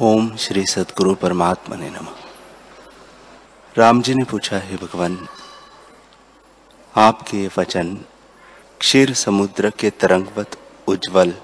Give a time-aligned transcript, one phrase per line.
[0.00, 2.06] ओम श्री सदगुरु परमात्मा ने नम।
[3.74, 5.28] राम जी ने पूछा, है भगवान,
[6.94, 7.98] आपके वचन
[8.80, 11.34] क्षीर समुद्र के तरंगवत उज्जवल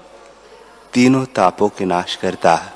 [0.93, 2.73] तीनों तापों के नाश करता है।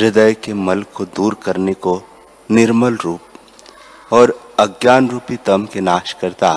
[0.00, 2.02] हृदय के मल को दूर करने को
[2.50, 6.52] निर्मल रूप और अज्ञान रूपी तम के नाश करता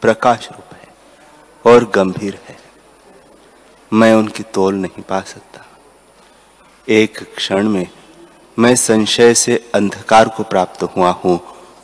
[0.00, 2.58] प्रकाश रूप है और गंभीर है।
[3.92, 5.66] मैं उनकी तोल नहीं पा सकता।
[6.90, 7.86] एक क्षण में
[8.58, 11.38] मैं संशय से अंधकार को प्राप्त हुआ हूँ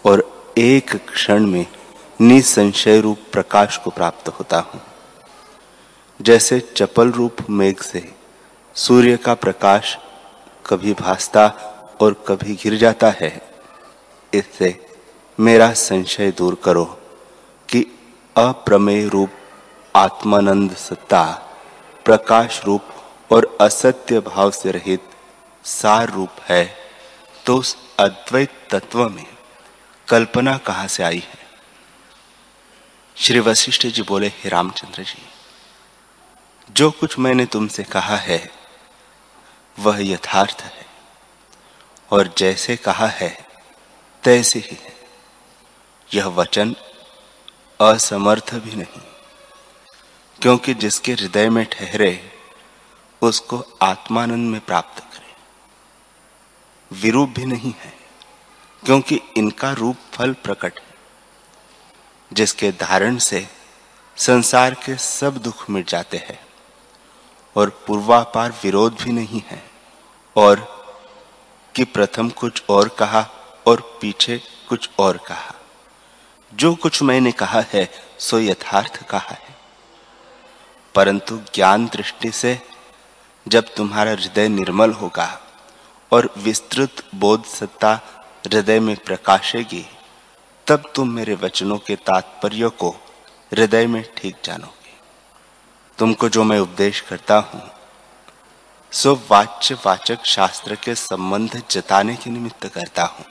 [0.07, 0.23] और
[0.59, 1.67] एक क्षण में
[2.21, 4.81] निसंशय रूप प्रकाश को प्राप्त होता हूँ।
[6.21, 8.03] जैसे चपल रूप मेघ से
[8.75, 9.97] सूर्य का प्रकाश
[10.67, 11.47] कभी भासता
[12.01, 13.33] और कभी गिर जाता है।
[14.33, 14.75] इससे
[15.39, 16.85] मेरा संशय दूर करो
[17.69, 17.87] कि
[18.37, 19.31] अप्रमेय रूप
[19.95, 21.25] आत्मानंद सत्ता
[22.05, 22.89] प्रकाश रूप
[23.31, 25.11] और असत्य भाव से रहित
[25.65, 26.65] सार रूप है
[27.47, 29.27] तो उस अद्वैत तत्व में
[30.09, 31.47] कल्पना कहाँ से आई है?
[33.17, 35.23] श्री वशिष्ठ जी बोले, हे रामचंद्र जी,
[36.71, 38.51] जो कुछ मैंने तुमसे कहा है,
[39.79, 40.87] वह यथार्थ है,
[42.11, 43.47] और जैसे कहा है,
[44.25, 44.95] तैसे ही है।
[46.11, 46.75] यह वचन
[47.81, 49.03] असमर्थ भी नहीं,
[50.43, 52.13] क्योंकि जिसके हृदय में ठहरे
[53.23, 55.35] उसको आत्मानंद में प्राप्त करे।
[56.93, 57.95] विरूप भी नहीं है,
[58.85, 60.95] क्योंकि इनका रूप फल प्रकट है,
[62.33, 63.49] जिसके धारण से
[64.17, 66.47] संसार के सब दुख मिट जाते हैं
[67.57, 69.71] और पूर्वापार विरोध भी नहीं है।
[70.37, 70.77] और
[71.77, 73.31] कि प्रथम कुछ और कहा
[73.67, 75.55] और पीछे कुछ और कहा।
[76.55, 79.57] जो कुछ मैंने कहा है, सो यथार्थ कहा है।
[80.95, 82.76] परंतु ज्ञान दृष्टि से
[83.49, 85.41] जब तुम्हारा हृदय निर्मल होगा
[86.13, 87.93] और विस्तृत बोध सत्ता
[88.47, 89.87] हृदय में प्रकाशेगी,
[90.67, 92.91] तब तुम मेरे वचनों के तात्पर्य को
[93.53, 94.95] हृदय में ठीक जानोगे।
[95.99, 97.63] तुमको जो मैं उपदेश करता हूँ,
[98.93, 103.25] सो वाच्य वाचक शास्त्र के संबंध जताने के निमित्त करता हूँ।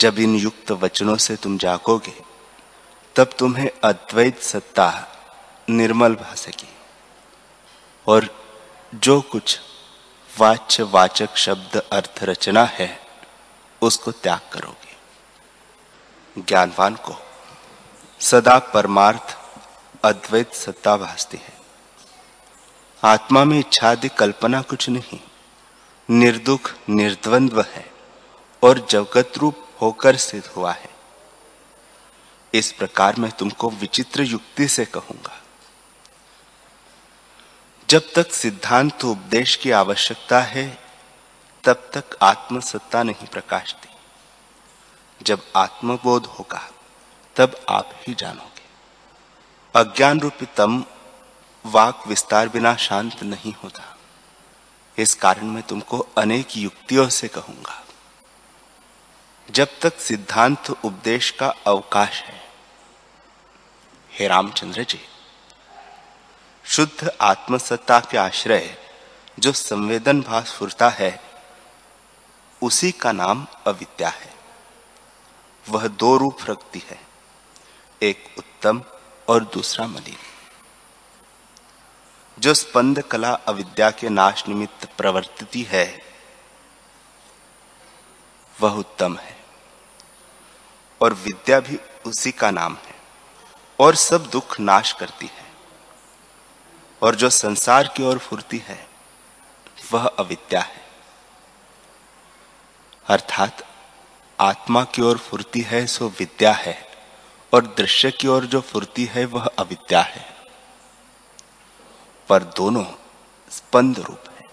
[0.00, 2.14] जब इन युक्त वचनों से तुम जागोगे,
[3.16, 5.08] तब तुम्हें अद्वैत सत्ता
[5.70, 6.68] निर्मल भासेगी
[8.06, 8.41] और
[8.94, 9.60] जो कुछ
[10.38, 13.00] वाच्य वाचक शब्द अर्थ रचना है,
[13.82, 14.96] उसको त्याग करोगे।
[16.42, 17.16] ज्ञानवान को,
[18.20, 19.38] सदा परमार्थ
[20.04, 21.52] अद्वैत सत्ता भासती है।
[23.04, 25.20] आत्मा में इच्छादि कल्पना कुछ नहीं,
[26.10, 27.92] निर्दुख, निर्द्वंद्व है
[28.62, 30.90] और जगत रूप होकर सिद्ध हुआ है।
[32.54, 35.41] इस प्रकार मैं तुमको विचित्र युक्ति से कहूँगा।
[37.92, 40.78] जब तक सिद्धांत उपदेश की आवश्यकता है,
[41.64, 43.88] तब तक आत्मसत्ता नहीं प्रकाशती।
[45.24, 46.70] जब आत्मबोध होगा,
[47.36, 48.62] तब आप ही जानोगे।
[49.80, 50.84] अज्ञान रूपी तम
[51.66, 53.96] वाक विस्तार बिना शांत नहीं होता।
[54.98, 57.84] इस कारण मैं तुमको अनेक युक्तियों से कहूँगा।
[59.50, 62.48] जब तक सिद्धांत उपदेश का अवकाश है,
[64.12, 65.08] हे रामचंद्र जी
[66.64, 68.76] शुद्ध आत्मसत्ता के आश्रय
[69.38, 71.20] जो संवेदन भाव फुरता है,
[72.62, 74.34] उसी का नाम अविद्या है।
[75.68, 77.00] वह दो रूप रखती है,
[78.02, 78.82] एक उत्तम
[79.28, 80.16] और दूसरा मलिन।
[82.38, 86.02] जो स्पंद कला अविद्या के नाश निमित्त प्रवर्तित है,
[88.60, 89.36] वह उत्तम है।
[91.00, 92.94] और विद्या भी उसी का नाम है,
[93.80, 95.41] और सब दुख नाश करती है।
[97.02, 98.88] और जो संसार की ओर फुरती है,
[99.92, 100.86] वह अविद्या है।
[103.06, 103.66] अर्थात,
[104.40, 106.88] आत्मा की ओर फुर्ती है, सो विद्या है,
[107.54, 110.36] और दृश्य की ओर जो फुर्ती है, वह अविद्या है।
[112.28, 112.84] पर दोनों
[113.50, 114.46] स्पंद रूप है।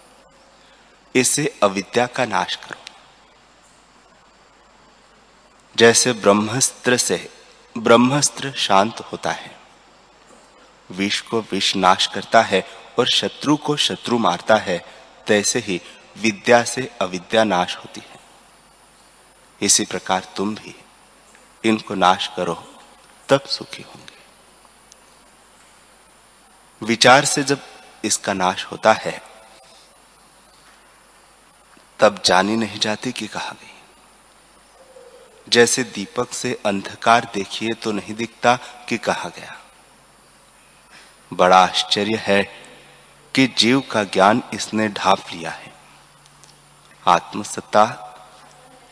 [1.15, 2.81] इसे अविद्या का नाश करो।
[5.75, 7.33] जैसे ब्रह्मस्त्र से
[7.77, 9.58] ब्रह्मस्त्र शांत होता है
[10.91, 12.67] विष को विष नाश करता है
[12.99, 14.85] और शत्रु को शत्रु मारता है,
[15.27, 15.81] तैसे ही
[16.17, 18.19] विद्या से अविद्या नाश होती है।
[19.61, 20.75] इसी प्रकार तुम भी
[21.63, 22.81] इनको नाश करो,
[23.29, 24.19] तब सुखी होंगे।
[26.85, 27.59] विचार से जब
[28.05, 29.21] इसका नाश होता है,
[31.99, 33.73] तब जानी नहीं जाती कि कहा गई।
[35.49, 39.57] जैसे दीपक से अंधकार देखिए तो नहीं दिखता कि कहा गया।
[41.33, 42.43] बड़ा आश्चर्य है
[43.35, 45.73] कि जीव का ज्ञान इसने ढाप लिया है।
[47.07, 48.05] आत्मसत्ता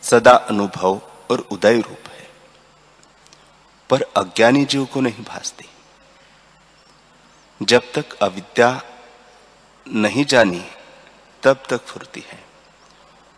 [0.02, 1.00] सदा अनुभव
[1.30, 2.30] और उदय रूप है,
[3.90, 5.64] पर अज्ञानी जीव को नहीं भासती।
[7.62, 8.82] जब तक अविद्या
[9.88, 10.64] नहीं जानी,
[11.42, 12.44] तब तक फुरती है,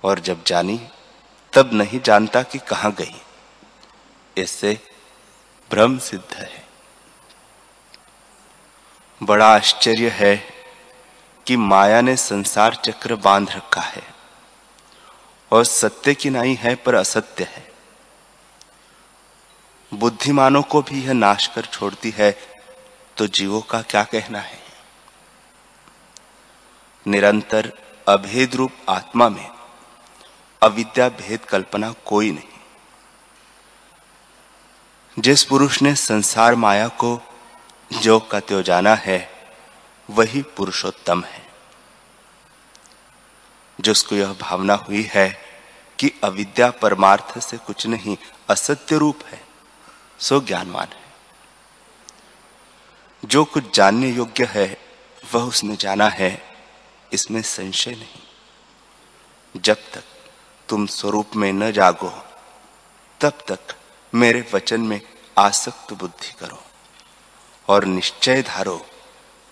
[0.05, 0.89] और जब जानी,
[1.53, 3.23] तब नहीं जानता कि कहाँ गई।
[4.37, 4.81] इससे
[5.71, 6.60] भ्रम सिद्ध है।
[9.23, 10.37] बड़ा आश्चर्य है
[11.47, 14.03] कि माया ने संसार चक्र बाँध रखा है
[15.53, 17.73] और सत्य की नाई है पर असत्य है।
[19.95, 22.31] बुद्धिमानों को भी यह नाश कर छोड़ती है
[23.17, 24.59] तो जीवों का क्या कहना है?
[27.07, 27.73] निरंतर
[28.09, 29.49] अभेद रूप आत्मा में
[30.63, 32.49] अविद्या भेद कल्पना कोई नहीं।
[35.19, 37.21] जिस पुरुष ने संसार माया को
[37.93, 39.31] जो का त्यो जाना है,
[40.11, 41.47] वही पुरुषोत्तम है।
[43.81, 45.39] जिसको यह भावना हुई है
[45.99, 48.17] कि अविद्या परमार्थ से कुछ नहीं,
[48.51, 49.45] असत्य रूप है,
[50.19, 51.05] सो ज्ञानवान है।
[53.25, 54.79] जो कुछ जानने योग्य है,
[55.35, 56.57] वह उसने जाना है,
[57.13, 58.23] इसमें संशय नहीं।
[59.57, 60.05] जब तक
[60.69, 62.25] तुम स्वरूप में न जागो,
[63.21, 63.59] तब तक
[64.15, 65.01] मेरे वचन में
[65.39, 66.63] आसक्त बुद्धि करो।
[67.71, 68.87] और निश्चय धारो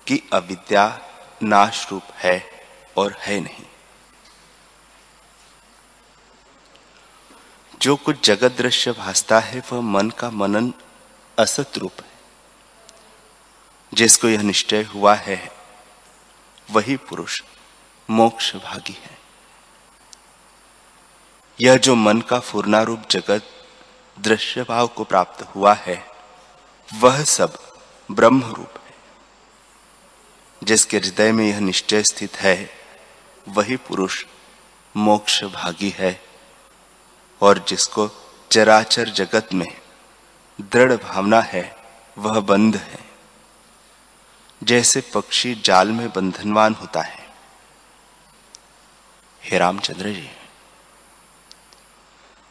[0.07, 1.01] कि अविद्या
[1.43, 2.67] नाश रूप है
[2.97, 3.67] और है नहीं।
[7.83, 10.75] जो कुछ जगत दृश्य भासता है, वह मन का मनन
[11.39, 12.11] असत रूप है।
[13.95, 15.51] जिसको यह निश्चय हुआ है,
[16.71, 17.43] वही पुरुष
[18.11, 19.19] मोक्ष भागी है।
[21.61, 23.43] यह जो मन का फूर्णा रूप जगत
[24.21, 26.07] दृश्य भाव को प्राप्त हुआ है,
[26.95, 27.68] वह सब
[28.11, 28.95] ब्रह्म रूप है।
[30.65, 32.71] जिसके हृदय में यह निश्चय स्थित है,
[33.49, 34.27] वही पुरुष
[34.97, 36.23] मोक्ष भागी है।
[37.41, 38.11] और जिसको
[38.53, 39.81] चराचर जगत में
[40.61, 41.77] दृढ़ भावना है,
[42.19, 42.99] वह बंध है।
[44.63, 47.31] जैसे पक्षी जाल में बंधनवान होता है।
[49.45, 50.31] हे रामचंद्र जी,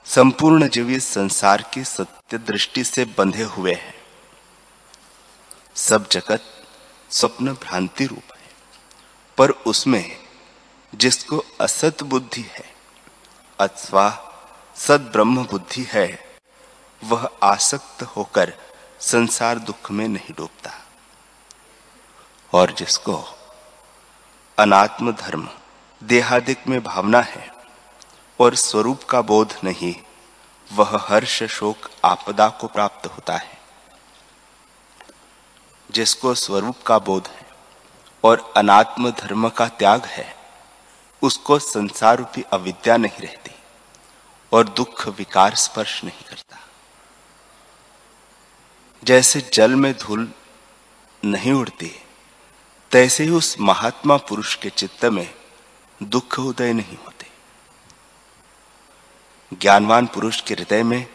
[0.06, 3.97] संपूर्ण जीव संसार की सत्य दृष्टि से बंधे हुए हैं।
[5.78, 6.44] सब जगत
[7.10, 8.50] स्वप्न भ्रांति रूप है।
[9.38, 10.18] पर उसमें
[10.96, 12.76] जिसको असत बुद्धि है
[13.60, 14.34] अथवा
[14.76, 16.40] सद ब्रह्म बुद्धि है,
[17.04, 18.54] वह आसक्त होकर
[19.00, 20.72] संसार दुख में नहीं डूबता।
[22.54, 23.24] और जिसको
[24.60, 25.50] अनात्म धर्म
[26.04, 27.54] देहादिक में भावना है
[28.40, 29.96] और स्वरूप का बोध नहीं,
[30.74, 33.57] वह हर्ष शोक आपदा को प्राप्त होता है।
[35.92, 37.46] जिसको स्वरूप का बोध है
[38.24, 40.36] और अनात्म धर्म का त्याग है,
[41.22, 43.52] उसको संसार रूपी अविद्या नहीं रहती
[44.52, 46.58] और दुख विकार स्पर्श नहीं करता।
[49.04, 50.32] जैसे जल में धूल
[51.26, 51.92] नहीं उड़ती,
[52.92, 55.34] तैसे ही उस महात्मा पुरुष के चित्त में
[56.04, 57.28] दुख उदय नहीं होते।
[59.54, 61.08] ज्ञानवान पुरुष के हृदय में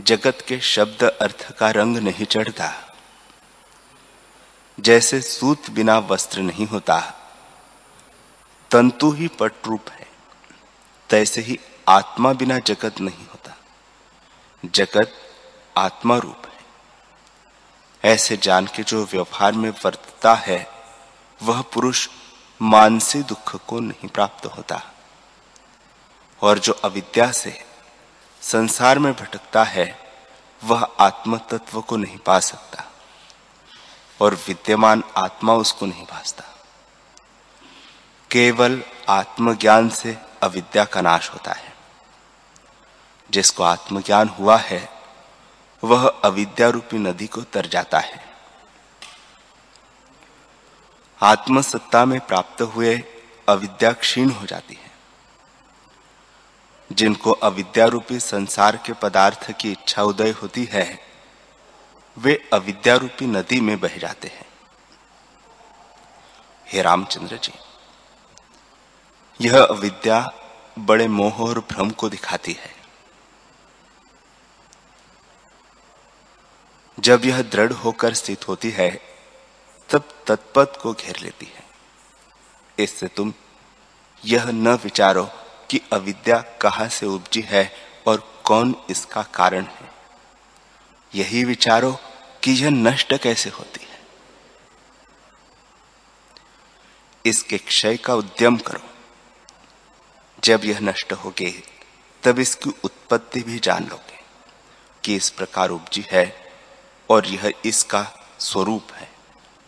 [0.00, 2.89] जगत के शब्द अर्थ का रंग नहीं चढ़ता।
[4.80, 7.00] जैसे सूत बिना वस्त्र नहीं होता।
[8.70, 10.06] तंतु ही पट रूप है।
[11.10, 13.56] तैसे ही आत्मा बिना जगत नहीं होता।
[14.64, 15.12] जगत
[15.76, 16.60] आत्मा रूप है।
[18.04, 20.66] ऐसे जान के जो व्यवहार में वर्तता है,
[21.42, 22.08] वह पुरुष
[22.62, 24.82] मानसी दुख को नहीं प्राप्त होता।
[26.42, 27.64] और जो अविद्या से
[28.42, 30.12] संसार में भटकता है,
[30.64, 32.89] वह आत्म तत्व को नहीं पा सकता।
[34.20, 36.44] और विद्यमान आत्मा उसको नहीं भासता।
[38.30, 41.74] केवल आत्मज्ञान से अविद्या का नाश होता है।
[43.30, 45.02] जिसको आत्मज्ञान हुआ है,
[45.84, 48.24] वह अविद्या रूपी नदी को तर जाता है।
[51.22, 53.02] आत्मसत्ता में प्राप्त हुए
[53.48, 54.90] अविद्या क्षीण हो जाती है।
[56.92, 61.09] जिनको अविद्या रूपी संसार के पदार्थ की इच्छा उदय होती है
[62.16, 64.46] वे अविद्या रूपी नदी में बह जाते हैं।
[66.66, 67.52] हे रामचंद्र जी,
[69.40, 70.20] यह अविद्या
[70.78, 72.74] बड़े मोह और भ्रम को दिखाती है।
[76.98, 78.90] जब यह दृढ़ होकर स्थित होती है,
[79.88, 81.64] तब तत्पथ को घेर लेती है।
[82.78, 83.32] इससे तुम
[84.22, 85.24] यह न विचारो
[85.70, 87.70] कि अविद्या कहाँ से उपजी है
[88.06, 89.99] और कौन इसका कारण है।
[91.14, 91.98] यही विचारो
[92.44, 94.00] कि यह नष्ट कैसे होती है?
[97.26, 98.80] इसके क्षय का उद्यम करो।
[100.44, 101.62] जब यह नष्ट होगे,
[102.22, 104.20] तब इसकी उत्पत्ति भी जान लोगे
[105.04, 106.52] कि इस प्रकार उपजी है
[107.10, 109.10] और यह इसका स्वरूप है।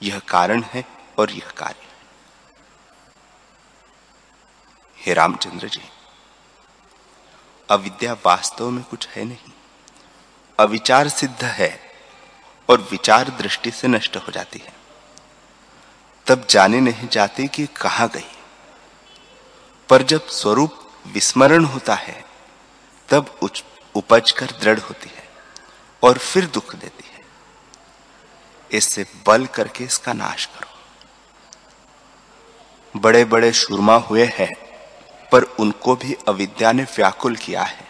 [0.03, 0.85] यह कारण है
[1.19, 1.93] और यह कार्य है।
[4.99, 5.83] हे रामचंद्र जी,
[7.69, 9.52] अविद्या वास्तव में कुछ है नहीं।
[10.59, 11.81] अविचार सिद्ध है
[12.71, 14.73] और विचार दृष्टि से नष्ट हो जाती है।
[16.27, 18.31] तब जाने नहीं जाती कि कहाँ गई।
[19.89, 22.25] पर जब स्वरूप विस्मरण होता है,
[23.09, 23.51] तब
[23.95, 25.29] उपज कर दृढ़ होती है
[26.03, 27.21] और फिर दुख देती है।
[28.71, 30.73] इससे बल करके इसका नाश करो।
[33.01, 34.51] बड़े बड़े सुरमा हुए हैं,
[35.33, 37.82] पर उनको भी अविद्या ने व्याकुल किया है।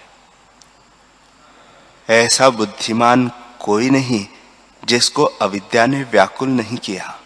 [2.12, 4.26] ऐसा बुद्धिमान कोई नहीं
[4.84, 7.20] जिसको अविद्या ने व्याकुल नहीं किया।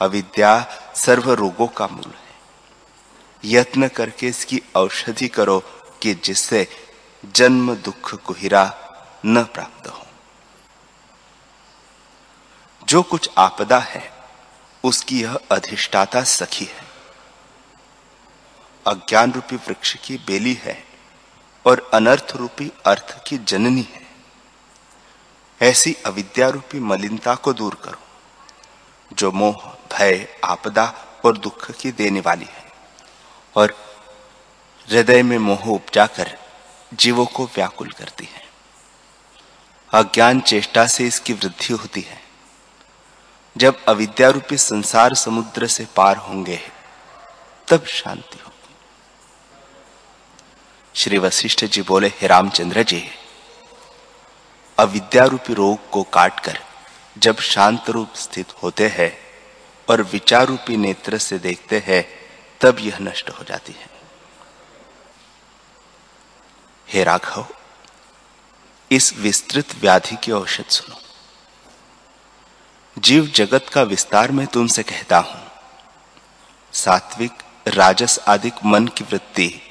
[0.00, 2.34] अविद्या सर्व रोगों का मूल है।
[3.44, 5.62] यत्न करके इसकी औषधि करो
[6.02, 6.68] कि जिससे
[7.26, 8.74] जन्म दुख कुहिरा
[9.26, 10.06] न प्राप्त हो।
[12.88, 14.12] जो कुछ आपदा है,
[14.84, 16.84] उसकी यह अधिष्ठाता सखी है।
[18.86, 20.93] अज्ञान रूपी वृक्ष की बेली है।
[21.66, 24.06] और अनर्थ रूपी अर्थ की जननी है।
[25.62, 27.98] ऐसी अविद्या रूपी मलिनता को दूर करो,
[29.12, 30.94] जो मोह, भय, आपदा
[31.24, 32.72] और दुख की देने वाली है।
[33.56, 33.96] और
[34.90, 36.38] हृदय में मोह उपजाकर
[36.94, 38.44] जीवों को व्याकुल करती है।
[39.94, 42.22] अज्ञान चेष्टा से इसकी वृद्धि होती है।
[43.56, 46.60] जब अविद्या रूपी संसार समुद्र से पार होंगे,
[47.68, 48.53] तब शांति होगी।
[50.96, 53.08] श्री वशिष्ठ जी बोले, हे रामचंद्र जी
[54.78, 56.58] अविद्या रूपी रोग को काटकर
[57.18, 59.18] जब शांत रूप स्थित होते हैं
[59.88, 62.04] और विचार रूपी नेत्र से देखते हैं,
[62.60, 63.90] तब यह नष्ट हो जाती है।
[66.88, 67.46] हे राघव,
[68.90, 71.00] इस विस्तृत व्याधि की औषध सुनो।
[72.98, 75.50] जीव जगत का विस्तार मैं तुमसे कहता हूँ।
[76.72, 77.32] सात्विक,
[77.68, 79.63] राजस आदि मन की वृत्ति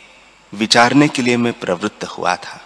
[0.54, 2.62] विचारने के लिए मैं प्रवृत्त हुआ था।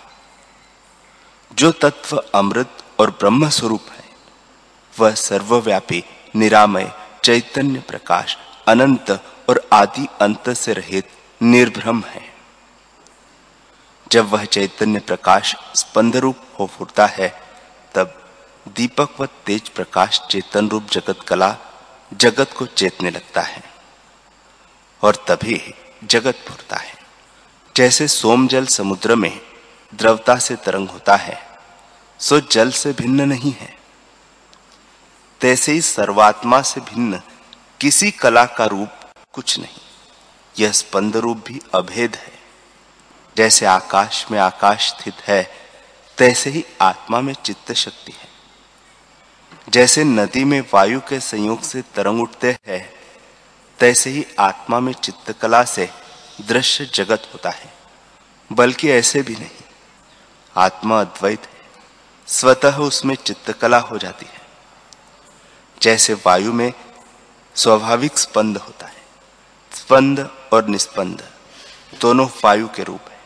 [1.53, 4.03] जो तत्व अमृत और ब्रह्म स्वरूप है,
[4.99, 6.03] वह सर्वव्यापी,
[6.35, 6.91] निरामय,
[7.23, 9.11] चैतन्य प्रकाश, अनंत
[9.49, 11.09] और आदि अंत से रहित
[11.41, 12.33] निर्भ्रम है।
[14.11, 17.41] जब वह चैतन्य प्रकाश स्पंद रूप हो फूटता है,
[17.95, 18.31] तब
[18.67, 21.57] दीपक व तेज प्रकाश चेतन रूप जगत कला
[22.13, 23.63] जगत को चेतने लगता है
[25.01, 26.96] और तभी जगत फूटता है।
[27.77, 29.41] जैसे सोम जल समुद्र में
[29.95, 31.47] द्रवता से तरंग होता है,
[32.19, 33.77] सो जल से भिन्न नहीं है।
[35.41, 37.21] तैसे ही सर्वात्मा से भिन्न
[37.81, 38.89] किसी कला का रूप
[39.33, 39.77] कुछ नहीं।
[40.59, 42.33] यह स्पंद रूप भी अभेद है।
[43.37, 45.51] जैसे आकाश में आकाश स्थित है,
[46.17, 48.27] तैसे ही आत्मा में चित्त शक्ति है।
[49.69, 52.93] जैसे नदी में वायु के संयोग से तरंग उठते हैं,
[53.79, 56.06] तैसे ही आत्मा में चित्त कला से
[56.41, 57.73] दृश्य जगत होता है,
[58.51, 59.63] बल्कि ऐसे भी नहीं।
[60.57, 61.61] आत्मा अद्वैत है,
[62.27, 64.41] स्वतः उसमें चित्तकला हो जाती है।
[65.81, 66.73] जैसे वायु में
[67.55, 69.05] स्वाभाविक स्पंद होता है,
[69.71, 71.31] स्पंद और निस्पंद,
[72.01, 73.17] दोनों वायु के रूप है।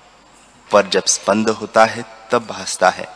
[0.72, 3.08] पर जब स्पंद होता है, तब भासता है,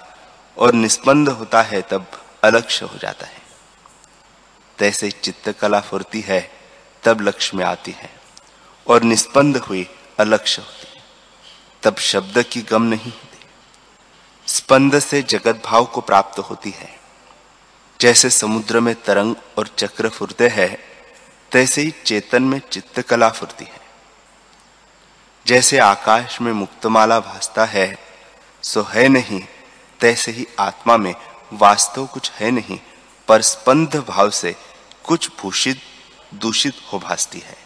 [0.58, 2.12] और निस्पंद होता है, तब
[2.44, 3.42] अलक्ष्य हो जाता है।
[4.78, 6.52] तैसे चित्तकला फुरती है,
[7.04, 8.25] तब लक्ष्य में आती है।
[8.88, 9.90] और निस्पंद हुई
[10.20, 11.00] अलक्ष्य होती।
[11.84, 13.48] तब शब्द की गम नहीं होती।
[14.48, 17.00] स्पंद से जगत भाव को प्राप्त होती है।
[18.02, 20.78] जैसे समुद्र में तरंग और चक्र फुरते हैं,
[21.52, 23.82] तैसे ही चेतन में चित्त कला फुरती है।
[25.48, 27.98] जैसे आकाश में मुक्तमाला भासता है,
[28.64, 29.42] सो है नहीं,
[30.00, 31.16] तैसे ही आत्मा में
[31.54, 32.80] वास्तव कुछ है नहीं,
[33.28, 34.56] पर स्पंद भाव से
[35.04, 35.82] कुछ भूषित,
[36.34, 37.65] दूषित हो भासती है।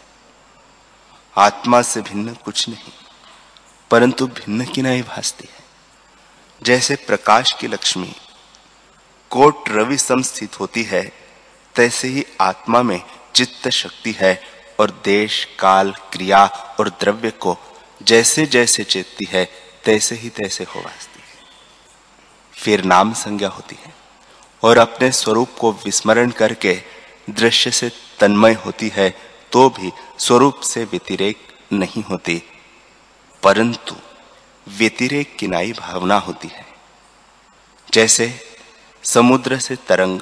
[1.40, 2.92] आत्मा से भिन्न कुछ नहीं,
[3.90, 5.64] परंतु भिन्न की नहीं भासती है।
[6.62, 8.12] जैसे प्रकाश की लक्ष्मी
[9.30, 11.02] कोट रवि सम स्थित होती है,
[11.74, 13.00] तैसे ही आत्मा में
[13.34, 14.40] चित्त शक्ति है
[14.80, 16.44] और देश, काल, क्रिया
[16.80, 17.56] और द्रव्य को
[18.02, 19.44] जैसे जैसे चेतती है,
[19.84, 21.38] तैसे ही तैसे हो वास्ती है।
[22.54, 23.94] फिर नाम संज्ञा होती है
[24.62, 26.74] और अपने स्वरूप को विस्मरण करके
[27.30, 29.08] दृश्य से तन्मय होती है
[29.52, 31.36] तो भी स्वरूप से व्यतिरेक
[31.72, 32.42] नहीं होती,
[33.42, 33.94] परंतु
[34.68, 36.66] व्यतिरेक किनाई भावना होती है।
[37.92, 38.40] जैसे
[39.02, 40.20] समुद्र से तरंग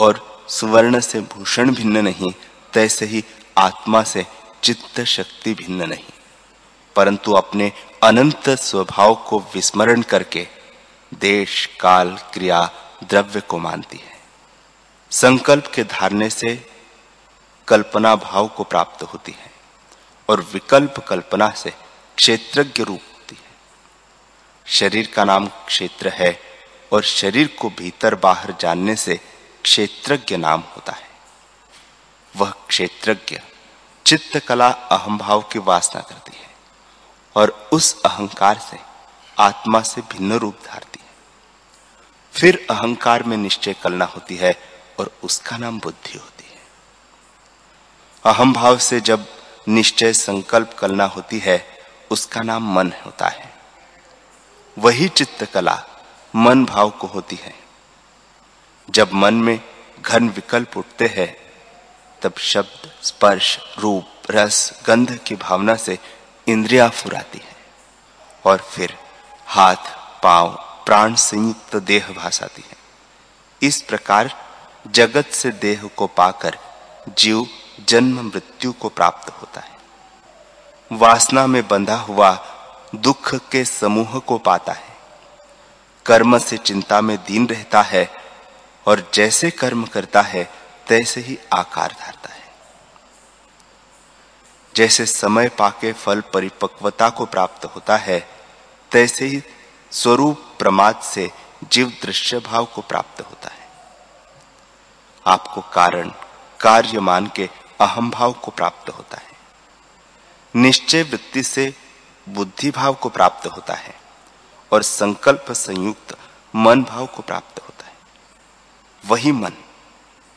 [0.00, 2.32] और सुवर्ण से भूषण भिन्न नहीं,
[2.72, 3.24] तैसे ही
[3.58, 4.26] आत्मा से
[4.62, 6.04] चित्त शक्ति भिन्न नहीं।
[6.96, 7.72] परंतु अपने
[8.02, 10.48] अनंत स्वभाव को विस्मरण करके
[11.14, 12.70] देश, काल, क्रिया,
[13.04, 14.20] द्रव्य को मानती है।
[15.10, 16.69] संकल्प के धारने से
[17.70, 19.50] कल्पना भाव को प्राप्त होती है
[20.28, 21.70] और विकल्प कल्पना से
[22.16, 23.50] क्षेत्रज्ञ रूप होती है।
[24.66, 26.38] शरीर का नाम क्षेत्र है
[26.92, 29.20] और शरीर को भीतर बाहर जानने से
[29.62, 31.08] क्षेत्रज्ञ नाम होता है।
[32.34, 33.40] वह क्षेत्रज्ञ
[34.06, 36.48] चित्त कला अहम भाव की वासना करती है
[37.36, 38.78] और उस अहंकार से
[39.38, 41.08] आत्मा से भिन्न रूप धारती है।
[42.32, 44.52] फिर अहंकार में निश्चय करना होती है
[44.98, 46.29] और उसका नाम बुद्धि होती है।
[48.24, 49.26] अहम भाव से जब
[49.68, 51.66] निश्चय संकल्प कलना होती है,
[52.10, 53.54] उसका नाम मन होता है।
[54.78, 55.84] वही चित्त कला
[56.36, 57.54] मन भाव को होती है।
[58.90, 59.60] जब मन में
[60.02, 61.36] घन विकल्प उठते हैं,
[62.22, 65.98] तब शब्द, स्पर्श, रूप, रस, गंध की भावना से
[66.46, 67.56] इंद्रिया फुराती है
[68.44, 68.96] और फिर
[69.46, 70.48] हाथ, पाँव,
[70.86, 72.76] प्राण संयुक्त देह भासाती है।
[73.62, 74.46] इस प्रकार
[74.86, 76.58] जगत से देह को पाकर
[77.18, 77.46] जीव
[77.88, 79.78] जन्म मृत्यु को प्राप्त होता है।
[80.92, 82.38] वासना में बंधा हुआ
[82.94, 84.96] दुख के समूह को पाता है।
[86.06, 88.10] कर्म से चिंता में दीन रहता है
[88.86, 90.52] और जैसे कर्म करता है,
[90.88, 92.54] तैसे ही आकार धारता है।
[94.76, 98.28] जैसे समय पाके फल परिपक्वता को प्राप्त होता है,
[98.90, 99.42] तैसे ही
[99.90, 101.30] स्वरूप प्रमाद से
[101.72, 103.68] जीव दृश्य भाव को प्राप्त होता है।
[105.26, 106.12] आपको कारण,
[106.60, 109.38] कार्य मान के अहम भाव को प्राप्त होता है।
[110.54, 111.74] निश्चय वृत्ति से
[112.26, 113.94] बुद्धि भाव को प्राप्त होता है
[114.72, 116.16] और संकल्प संयुक्त
[116.54, 117.92] मन भाव को प्राप्त होता है।
[119.04, 119.52] वही मन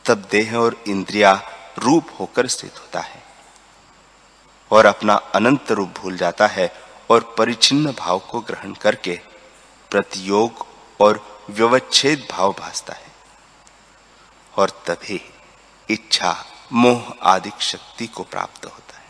[0.04, 1.32] तब देह और इंद्रिया
[1.78, 3.22] रूप होकर स्थित होता है
[4.70, 6.72] और अपना अनंत रूप भूल जाता है
[7.10, 9.20] और परिचिन्न भाव को ग्रहण करके
[9.90, 10.66] प्रतियोग
[11.00, 13.12] और व्यवच्छेद भाव भासता है।
[14.54, 15.20] और तभी
[15.88, 19.04] इच्छा मोह आदि शक्ति को प्राप्त होता है।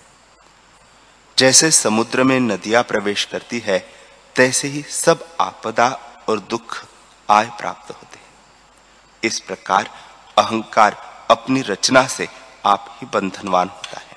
[1.38, 3.95] जैसे समुद्र में नदियाँ प्रवेश करती है,
[4.37, 5.88] तैसे ही सब आपदा
[6.29, 6.85] और दुख
[7.31, 8.25] आय प्राप्त होते हैं।
[9.25, 9.90] इस प्रकार
[10.38, 12.29] अहंकार अपनी रचना से
[12.67, 14.17] आप ही बंधनवान होता है।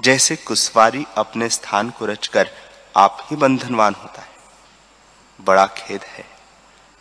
[0.00, 2.50] जैसे कुशवारी अपने स्थान को रचकर
[2.96, 4.28] आप ही बंधनवान होता है।
[5.40, 6.24] बड़ा खेद है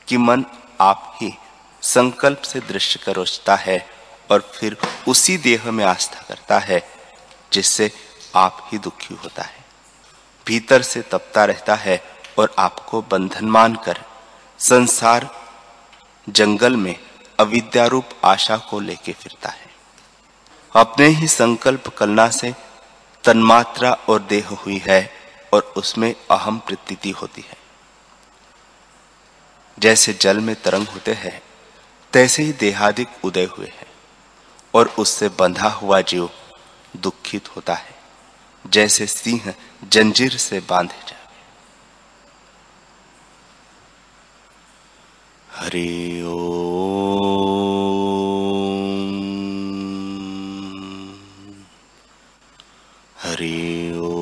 [0.07, 0.45] कि मन
[0.81, 1.37] आप ही
[1.81, 3.98] संकल्प से दृश्य करोचता है
[4.31, 6.89] और फिर उसी देह में आस्था करता है,
[7.53, 7.91] जिससे
[8.35, 9.65] आप ही दुखी होता है।
[10.45, 12.03] भीतर से तपता रहता है
[12.39, 14.03] और आपको बंधन मानकर
[14.59, 15.29] संसार
[16.29, 16.99] जंगल में
[17.39, 19.69] अविद्यारूप आशा को लेके फिरता है।
[20.75, 22.55] अपने ही संकल्प कलना से
[23.23, 25.13] तन्मात्रा और देह हुई है
[25.53, 27.57] और उसमें अहम प्रतीति होती है।
[29.79, 31.41] जैसे जल में तरंग होते हैं,
[32.13, 33.88] तैसे ही देहादिक उदय हुए हैं।
[34.73, 36.29] और उससे बंधा हुआ जीव
[36.97, 37.97] दुखित होता है।
[38.65, 39.53] जैसे सिंह
[39.83, 41.17] जंजीर से बांधे जाए
[45.49, 46.35] हरि ओ
[53.23, 54.13] हरि ओ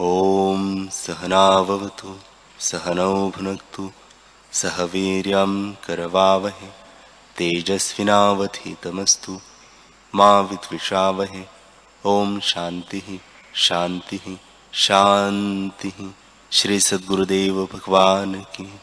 [0.00, 2.18] ओम सहनावतु,
[2.60, 3.90] सहनौ भुनक्तु।
[4.52, 6.68] सह वीर्यं करवावहे
[7.36, 9.40] तेजस्विनावधीतमस्तु।
[10.14, 11.44] मिषावहे विद्विषावहे
[12.40, 13.20] शांति
[13.54, 14.38] शांति
[14.72, 16.14] शांति
[16.52, 18.80] श्री सद्गुरुदेव भगवान की